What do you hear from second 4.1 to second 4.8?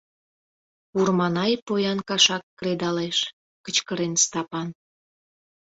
Стапан.